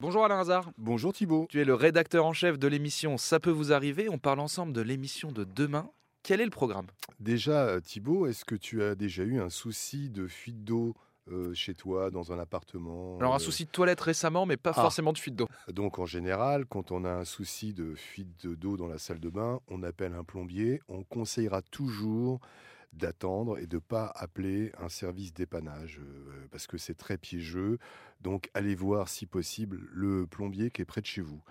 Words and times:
Bonjour 0.00 0.24
Alain 0.24 0.40
Hazard. 0.40 0.70
Bonjour 0.78 1.12
Thibault. 1.12 1.46
Tu 1.50 1.60
es 1.60 1.64
le 1.64 1.74
rédacteur 1.74 2.24
en 2.24 2.32
chef 2.32 2.58
de 2.58 2.66
l'émission 2.68 3.18
Ça 3.18 3.38
peut 3.38 3.50
vous 3.50 3.72
arriver. 3.72 4.08
On 4.08 4.18
parle 4.18 4.40
ensemble 4.40 4.72
de 4.72 4.80
l'émission 4.80 5.30
de 5.30 5.44
demain. 5.44 5.90
Quel 6.22 6.40
est 6.40 6.44
le 6.46 6.50
programme? 6.50 6.86
Déjà, 7.18 7.64
euh, 7.66 7.80
Thibault, 7.80 8.26
est-ce 8.26 8.44
que 8.44 8.54
tu 8.54 8.82
as 8.82 8.94
déjà 8.94 9.22
eu 9.24 9.40
un 9.40 9.50
souci 9.50 10.08
de 10.10 10.26
fuite 10.26 10.64
d'eau 10.64 10.94
euh, 11.30 11.52
chez 11.54 11.74
toi, 11.74 12.10
dans 12.10 12.32
un 12.32 12.38
appartement 12.38 13.18
Alors 13.20 13.34
un 13.34 13.36
euh, 13.36 13.40
souci 13.40 13.66
de 13.66 13.70
toilette 13.70 14.00
récemment, 14.00 14.46
mais 14.46 14.56
pas 14.56 14.70
Ah. 14.74 14.82
forcément 14.82 15.12
de 15.12 15.18
fuite 15.18 15.36
d'eau. 15.36 15.48
Donc 15.72 15.98
en 15.98 16.06
général, 16.06 16.64
quand 16.66 16.92
on 16.92 17.04
a 17.04 17.10
un 17.10 17.24
souci 17.24 17.72
de 17.74 17.94
fuite 17.94 18.46
d'eau 18.46 18.76
dans 18.78 18.88
la 18.88 18.98
salle 18.98 19.20
de 19.20 19.28
bain, 19.28 19.60
on 19.68 19.82
appelle 19.82 20.14
un 20.14 20.24
plombier. 20.24 20.80
On 20.88 21.02
conseillera 21.04 21.60
toujours 21.62 22.40
d'attendre 22.92 23.58
et 23.58 23.66
de 23.66 23.76
ne 23.76 23.80
pas 23.80 24.12
appeler 24.14 24.72
un 24.78 24.88
service 24.88 25.32
dépannage 25.32 26.00
euh, 26.00 26.46
parce 26.50 26.66
que 26.66 26.78
c'est 26.78 26.94
très 26.94 27.18
piégeux. 27.18 27.78
Donc 28.20 28.50
allez 28.54 28.74
voir 28.74 29.08
si 29.08 29.26
possible 29.26 29.80
le 29.92 30.26
plombier 30.26 30.70
qui 30.70 30.82
est 30.82 30.86
près 30.86 31.00
de 31.00 31.06
chez 31.06 31.20
vous. 31.20 31.42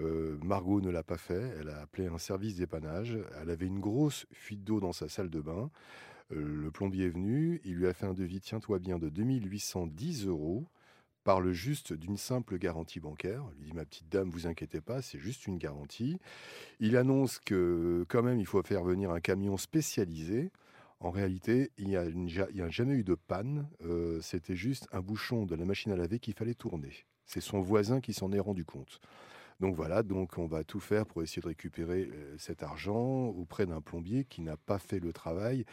Euh, 0.00 0.36
Margot 0.42 0.80
ne 0.80 0.90
l'a 0.90 1.02
pas 1.02 1.16
fait, 1.16 1.54
elle 1.58 1.70
a 1.70 1.80
appelé 1.80 2.06
un 2.06 2.18
service 2.18 2.56
dépannage. 2.56 3.18
Elle 3.40 3.50
avait 3.50 3.66
une 3.66 3.80
grosse 3.80 4.26
fuite 4.32 4.64
d'eau 4.64 4.80
dans 4.80 4.92
sa 4.92 5.08
salle 5.08 5.30
de 5.30 5.40
bain. 5.40 5.70
Euh, 6.32 6.62
le 6.62 6.70
plombier 6.70 7.06
est 7.06 7.10
venu, 7.10 7.60
il 7.64 7.74
lui 7.74 7.86
a 7.86 7.92
fait 7.92 8.06
un 8.06 8.14
devis, 8.14 8.40
tiens-toi 8.40 8.78
bien, 8.78 8.98
de 8.98 9.08
2810 9.08 10.26
euros 10.26 10.66
par 11.24 11.40
le 11.40 11.52
juste 11.52 11.92
d'une 11.92 12.16
simple 12.16 12.56
garantie 12.58 13.00
bancaire. 13.00 13.42
Il 13.58 13.64
dit, 13.64 13.72
ma 13.72 13.84
petite 13.84 14.08
dame, 14.08 14.30
vous 14.30 14.46
inquiétez 14.46 14.80
pas, 14.80 15.02
c'est 15.02 15.18
juste 15.18 15.46
une 15.46 15.58
garantie. 15.58 16.18
Il 16.78 16.96
annonce 16.96 17.38
que 17.38 18.04
quand 18.08 18.22
même, 18.22 18.38
il 18.38 18.46
faut 18.46 18.62
faire 18.62 18.84
venir 18.84 19.10
un 19.10 19.20
camion 19.20 19.56
spécialisé. 19.56 20.50
En 21.00 21.10
réalité, 21.10 21.70
il 21.76 21.88
n'y 21.88 21.96
a, 21.96 22.68
jamais 22.70 22.94
eu 22.94 23.04
de 23.04 23.14
panne. 23.14 23.68
Euh, 23.82 24.20
C'était 24.22 24.56
juste 24.56 24.88
un 24.92 25.00
bouchon 25.00 25.44
de 25.44 25.54
la 25.54 25.64
machine 25.64 25.92
à 25.92 25.96
laver 25.96 26.18
qu'il 26.18 26.34
fallait 26.34 26.54
tourner. 26.54 27.06
C'est 27.26 27.40
son 27.40 27.60
voisin 27.60 28.00
qui 28.00 28.12
s'en 28.12 28.32
est 28.32 28.40
rendu 28.40 28.64
compte. 28.64 29.00
Donc 29.60 29.74
voilà, 29.74 30.02
donc 30.02 30.36
on 30.36 30.46
va 30.46 30.64
tout 30.64 30.80
faire 30.80 31.06
pour 31.06 31.22
essayer 31.22 31.40
de 31.40 31.48
récupérer 31.48 32.10
euh, 32.12 32.34
cet 32.38 32.62
argent 32.62 33.26
auprès 33.28 33.64
d'un 33.64 33.80
plombier 33.80 34.24
qui 34.24 34.42
n'a 34.42 34.56
pas 34.56 34.78
fait 34.78 35.00
le 35.00 35.14
travail 35.14 35.64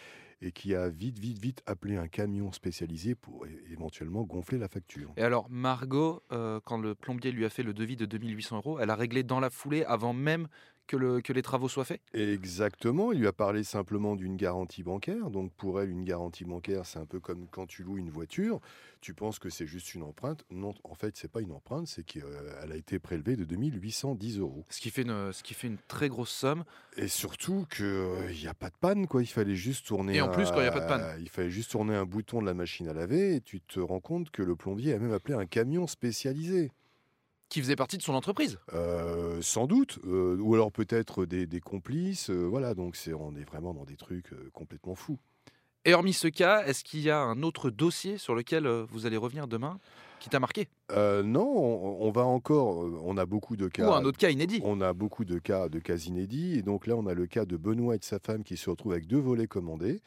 et 0.42 0.52
qui 0.52 0.74
a 0.74 0.90
vite, 0.90 1.20
vite, 1.20 1.40
vite 1.40 1.64
appelé 1.66 1.98
un 1.98 2.08
camion 2.08 2.52
spécialisé 2.52 3.16
pour 3.16 3.46
éventuellement 3.72 4.24
gonfler 4.24 4.58
la 4.58 4.68
facture. 4.68 5.14
Et 5.18 5.22
alors 5.22 5.50
Margot, 5.50 6.22
euh, 6.32 6.60
quand 6.64 6.78
le 6.78 6.96
plombier 6.96 7.32
lui 7.32 7.46
a 7.46 7.50
fait 7.50 7.64
le 7.64 7.74
devis 7.74 7.96
de 7.98 8.06
2800 8.06 8.58
euros, 8.58 8.80
elle 8.80 8.90
a 8.90 8.96
réglé 8.96 9.24
dans 9.24 9.40
la 9.40 9.50
foulée 9.50 9.84
avant 9.84 10.14
même 10.14 10.48
que, 10.88 10.98
le- 10.98 11.22
que 11.22 11.34
les 11.34 11.42
travaux 11.42 11.70
soient 11.70 11.86
faits? 11.86 12.02
Exactement, 12.14 13.12
il 13.12 13.20
lui 13.20 13.28
a 13.28 13.34
parlé 13.34 13.64
simplement 13.64 14.16
d'une 14.16 14.36
garantie 14.36 14.84
bancaire. 14.84 15.30
Donc 15.30 15.52
pour 15.54 15.80
elle, 15.82 15.90
une 15.90 16.04
garantie 16.04 16.44
bancaire, 16.46 16.86
c'est 16.86 17.00
un 17.00 17.06
peu 17.06 17.20
comme 17.20 17.48
quand 17.48 17.66
tu 17.68 17.84
loues 17.84 17.98
une 17.98 18.10
voiture. 18.10 18.60
Tu 19.02 19.14
penses 19.14 19.40
que 19.40 19.50
c'est 19.50 19.68
juste 19.68 19.94
une 19.96 20.04
empreinte. 20.04 20.46
Non, 20.50 20.74
en 20.84 20.96
fait, 20.96 21.16
c'est 21.18 21.30
pas 21.32 21.42
une 21.42 21.52
empreinte, 21.52 21.88
c'est 21.88 22.04
qu'elle 22.04 22.24
a 22.72 22.76
été 22.76 23.00
prélevée 23.00 23.36
de 23.36 23.44
2810 23.44 24.40
euros. 24.40 24.66
ce 24.70 24.80
qui, 24.80 24.90
fait 24.90 25.02
une, 25.04 25.32
ce 25.34 25.44
qui 25.44 25.54
fait 25.54 25.68
une 25.68 25.78
très 25.88 26.08
grosse 26.10 26.32
somme. 26.32 26.64
Et 26.98 27.08
surtout 27.08 27.66
qu'il 27.76 28.36
n'y 28.40 28.48
a 28.48 28.54
pas 28.54 28.70
de 28.70 28.76
panne, 28.80 29.08
quoi. 29.08 29.22
Il 29.22 29.28
fallait 29.28 29.56
juste 29.56 29.88
tourner. 29.88 30.16
Et 30.16 30.22
en 30.22 30.30
plus, 30.30 30.48
un- 30.50 30.52
quand 30.52 30.62
il 30.62 30.66
y 30.66 30.68
a 30.68 30.72
pas 30.72 30.80
de 30.80 30.88
panne. 30.88 31.06
Il 31.20 31.30
fallait 31.30 31.50
juste 31.50 31.72
tourner 31.72 31.96
un 31.96 32.06
bouton 32.06 32.40
de 32.42 32.46
la 32.46 32.54
machine 32.54 32.88
à 32.88 32.94
laver 32.94 33.36
et 33.36 33.42
tu 33.42 33.60
te 33.62 33.80
rends 33.80 34.00
compte 34.00 34.30
que 34.32 34.42
le 34.42 34.56
plombier 34.56 34.94
a 34.94 35.00
même 35.00 35.12
appelé 35.14 35.34
un 35.34 35.46
camion 35.46 35.88
spécialisé. 35.88 36.72
Qui 37.54 37.62
faisait 37.62 37.76
partie 37.76 38.00
de 38.00 38.02
son 38.02 38.16
entreprise. 38.16 38.58
Euh, 38.74 39.40
sans 39.44 39.68
doute, 39.68 40.00
euh, 40.08 40.40
ou 40.40 40.56
alors 40.56 40.72
peut-être 40.72 41.24
des, 41.28 41.46
des 41.46 41.60
complices. 41.60 42.32
euh, 42.32 42.48
voilà, 42.48 42.74
donc 42.74 42.96
c'est, 42.96 43.14
on 43.14 43.36
est 43.36 43.44
vraiment 43.44 43.76
dans 43.76 43.86
des 43.86 43.96
trucs 43.96 44.32
complètement 44.54 44.96
fous. 44.96 45.20
Et 45.86 45.94
hormis 45.94 46.14
ce 46.14 46.28
cas, 46.28 46.64
est-ce 46.66 46.84
qu'il 46.84 47.02
y 47.02 47.12
a 47.12 47.20
un 47.20 47.44
autre 47.44 47.70
dossier 47.70 48.18
sur 48.18 48.34
lequel 48.34 48.68
vous 48.68 49.06
allez 49.06 49.18
revenir 49.18 49.48
demain 49.48 49.78
qui 50.20 50.30
t'a 50.30 50.40
marqué? 50.40 50.68
Non, 50.90 51.46
on, 51.46 52.08
on 52.08 52.10
va 52.10 52.24
encore. 52.24 52.90
On 53.04 53.18
a 53.18 53.28
beaucoup 53.28 53.56
de 53.56 53.68
cas. 53.68 53.88
Ou 53.88 53.94
un 53.94 54.04
autre 54.04 54.18
cas 54.18 54.32
inédit 54.32 54.60
On 54.64 54.82
a 54.82 54.94
beaucoup 54.94 55.24
de 55.24 55.38
cas, 55.38 55.70
de 55.70 55.78
cas 55.78 55.98
inédits. 55.98 56.58
Et 56.58 56.64
donc 56.64 56.88
là, 56.88 56.96
on 56.96 57.06
a 57.06 57.14
le 57.14 57.28
cas 57.28 57.46
de 57.46 57.56
Benoît 57.56 57.94
et 57.94 58.00
de 58.00 58.04
sa 58.04 58.18
femme 58.18 58.44
qui 58.44 58.58
se 58.58 58.68
retrouvent 58.68 58.94
avec 58.94 59.06
deux 59.06 59.20
volets 59.20 59.46
commandés. 59.46 60.02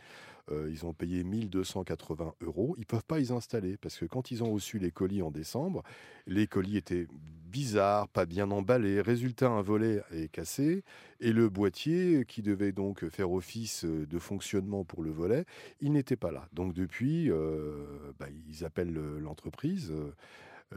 Euh, 0.51 0.69
ils 0.71 0.87
ont 0.87 0.93
payé 0.95 1.25
1280 1.25 2.35
euros. 2.43 2.75
Ils 2.77 2.81
ne 2.81 2.85
peuvent 2.85 3.05
pas 3.05 3.19
les 3.19 3.33
installer 3.33 3.77
parce 3.77 3.97
que 3.99 4.05
quand 4.05 4.31
ils 4.31 4.45
ont 4.45 4.53
reçu 4.53 4.79
les 4.79 4.91
colis 4.93 5.23
en 5.23 5.31
décembre, 5.31 5.83
les 6.27 6.47
colis 6.47 6.77
étaient 6.77 7.09
bizarres, 7.51 8.09
pas 8.09 8.27
bien 8.27 8.51
emballés. 8.51 9.01
Résultat, 9.01 9.49
un 9.49 9.63
volet 9.63 10.03
est 10.13 10.29
cassé 10.29 10.85
et 11.21 11.33
le 11.33 11.49
boîtier 11.49 12.25
qui 12.27 12.43
devait 12.43 12.73
donc 12.73 13.09
faire 13.09 13.33
office 13.33 13.85
de 13.85 14.19
fonctionnement 14.19 14.85
pour 14.85 15.03
le 15.03 15.11
volet, 15.11 15.45
il 15.81 15.93
n'était 15.93 16.17
pas 16.17 16.31
là. 16.31 16.49
Donc 16.53 16.75
depuis, 16.75 17.31
euh, 17.31 18.13
bah, 18.19 18.27
ils 18.49 18.65
appellent 18.65 18.93
le- 18.93 19.19
l'entreprise. 19.19 19.91
euh, 19.91 20.13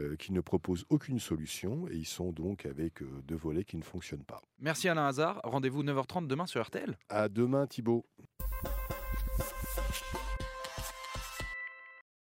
euh, 0.00 0.14
qui 0.14 0.32
ne 0.32 0.40
propose 0.40 0.84
aucune 0.88 1.18
solution 1.18 1.88
et 1.88 1.96
ils 1.96 2.06
sont 2.06 2.30
donc 2.30 2.64
avec 2.64 3.02
euh, 3.02 3.08
deux 3.26 3.34
volets 3.34 3.64
qui 3.64 3.76
ne 3.76 3.82
fonctionnent 3.82 4.22
pas. 4.22 4.40
Merci 4.60 4.88
Alain 4.88 5.04
Hazard. 5.08 5.40
Rendez-vous 5.42 5.82
9h30 5.82 6.28
demain 6.28 6.46
sur 6.46 6.62
RTL. 6.64 6.96
À 7.08 7.28
demain 7.28 7.66
Thibault. 7.66 8.06